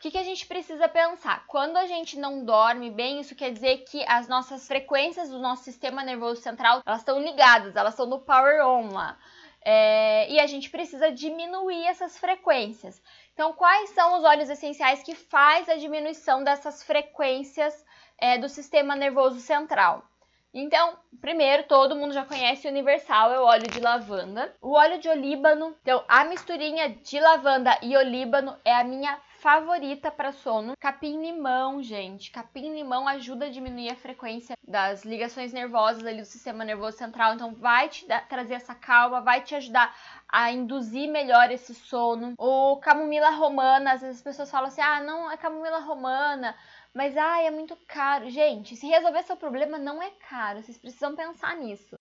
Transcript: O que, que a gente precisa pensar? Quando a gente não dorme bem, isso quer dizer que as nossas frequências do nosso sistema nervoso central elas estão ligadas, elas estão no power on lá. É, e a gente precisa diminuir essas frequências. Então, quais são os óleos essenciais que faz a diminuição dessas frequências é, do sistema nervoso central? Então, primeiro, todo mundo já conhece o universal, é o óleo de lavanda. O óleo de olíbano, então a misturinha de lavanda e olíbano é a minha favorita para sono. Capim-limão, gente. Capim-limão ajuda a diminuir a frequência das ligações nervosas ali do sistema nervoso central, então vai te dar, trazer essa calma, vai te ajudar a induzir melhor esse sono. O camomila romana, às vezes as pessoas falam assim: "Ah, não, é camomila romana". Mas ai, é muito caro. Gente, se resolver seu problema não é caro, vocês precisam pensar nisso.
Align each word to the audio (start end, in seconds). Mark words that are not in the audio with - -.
O 0.00 0.02
que, 0.02 0.12
que 0.12 0.16
a 0.16 0.24
gente 0.24 0.46
precisa 0.46 0.88
pensar? 0.88 1.44
Quando 1.46 1.76
a 1.76 1.84
gente 1.84 2.18
não 2.18 2.42
dorme 2.42 2.90
bem, 2.90 3.20
isso 3.20 3.34
quer 3.34 3.52
dizer 3.52 3.84
que 3.84 4.02
as 4.08 4.26
nossas 4.26 4.66
frequências 4.66 5.28
do 5.28 5.38
nosso 5.38 5.62
sistema 5.62 6.02
nervoso 6.02 6.40
central 6.40 6.80
elas 6.86 7.00
estão 7.00 7.20
ligadas, 7.20 7.76
elas 7.76 7.92
estão 7.92 8.06
no 8.06 8.18
power 8.18 8.64
on 8.64 8.94
lá. 8.94 9.18
É, 9.62 10.26
e 10.32 10.40
a 10.40 10.46
gente 10.46 10.70
precisa 10.70 11.12
diminuir 11.12 11.84
essas 11.84 12.18
frequências. 12.18 13.02
Então, 13.34 13.52
quais 13.52 13.90
são 13.90 14.16
os 14.16 14.24
óleos 14.24 14.48
essenciais 14.48 15.02
que 15.02 15.14
faz 15.14 15.68
a 15.68 15.76
diminuição 15.76 16.42
dessas 16.42 16.82
frequências 16.82 17.84
é, 18.16 18.38
do 18.38 18.48
sistema 18.48 18.96
nervoso 18.96 19.38
central? 19.38 20.02
Então, 20.52 20.98
primeiro, 21.20 21.62
todo 21.64 21.94
mundo 21.94 22.12
já 22.12 22.24
conhece 22.24 22.66
o 22.66 22.70
universal, 22.70 23.32
é 23.32 23.38
o 23.40 23.44
óleo 23.44 23.68
de 23.70 23.80
lavanda. 23.80 24.52
O 24.60 24.72
óleo 24.72 24.98
de 24.98 25.08
olíbano, 25.08 25.76
então 25.82 26.04
a 26.08 26.24
misturinha 26.24 26.88
de 26.88 27.20
lavanda 27.20 27.78
e 27.82 27.96
olíbano 27.96 28.56
é 28.64 28.74
a 28.74 28.82
minha 28.82 29.16
favorita 29.38 30.10
para 30.10 30.32
sono. 30.32 30.74
Capim-limão, 30.78 31.82
gente. 31.82 32.30
Capim-limão 32.30 33.08
ajuda 33.08 33.46
a 33.46 33.50
diminuir 33.50 33.90
a 33.90 33.96
frequência 33.96 34.54
das 34.66 35.04
ligações 35.04 35.52
nervosas 35.52 36.04
ali 36.04 36.20
do 36.20 36.26
sistema 36.26 36.64
nervoso 36.64 36.98
central, 36.98 37.34
então 37.34 37.54
vai 37.54 37.88
te 37.88 38.06
dar, 38.06 38.28
trazer 38.28 38.54
essa 38.54 38.74
calma, 38.74 39.20
vai 39.20 39.40
te 39.40 39.54
ajudar 39.54 39.94
a 40.28 40.52
induzir 40.52 41.10
melhor 41.10 41.50
esse 41.50 41.74
sono. 41.74 42.34
O 42.38 42.76
camomila 42.78 43.30
romana, 43.30 43.92
às 43.92 44.00
vezes 44.02 44.16
as 44.18 44.22
pessoas 44.22 44.50
falam 44.50 44.68
assim: 44.68 44.82
"Ah, 44.82 45.00
não, 45.00 45.30
é 45.30 45.36
camomila 45.36 45.78
romana". 45.78 46.54
Mas 46.92 47.16
ai, 47.16 47.46
é 47.46 47.50
muito 47.50 47.76
caro. 47.86 48.28
Gente, 48.30 48.74
se 48.76 48.86
resolver 48.86 49.22
seu 49.22 49.36
problema 49.36 49.78
não 49.78 50.02
é 50.02 50.10
caro, 50.10 50.39
vocês 50.54 50.78
precisam 50.78 51.14
pensar 51.14 51.56
nisso. 51.56 51.96